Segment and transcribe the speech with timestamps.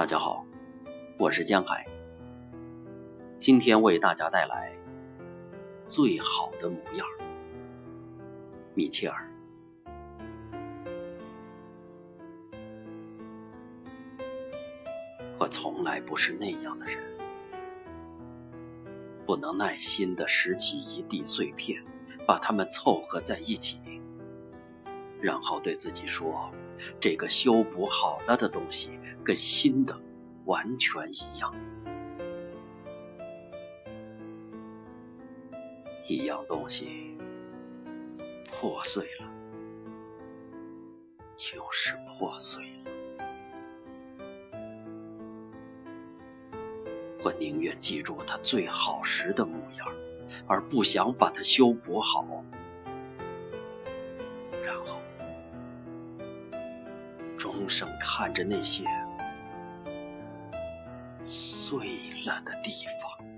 [0.00, 0.46] 大家好，
[1.18, 1.86] 我是江海。
[3.38, 4.72] 今天为大家带来
[5.86, 7.06] 《最好的模样》，
[8.72, 9.30] 米切尔。
[15.38, 16.96] 我从来不是那样的人，
[19.26, 21.84] 不能耐心的拾起一地碎片，
[22.26, 23.78] 把它们凑合在一起，
[25.20, 26.50] 然后对自己说
[26.98, 29.96] ：“这个修补好了的东西。”跟新的
[30.44, 31.54] 完全一样，
[36.08, 37.16] 一样东西
[38.50, 39.30] 破碎了，
[41.36, 42.92] 就是破碎了。
[47.22, 49.86] 我宁愿记住它最好时的模样，
[50.46, 52.42] 而不想把它修补好，
[54.64, 55.00] 然后
[57.36, 58.84] 终生看着那些。
[61.30, 61.78] 碎
[62.26, 63.29] 了的地方。